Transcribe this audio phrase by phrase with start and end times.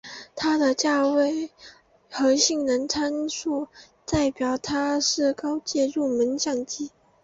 [0.35, 1.51] 它的价位
[2.09, 3.67] 和性能参数
[4.03, 6.89] 代表它是高阶入门相机。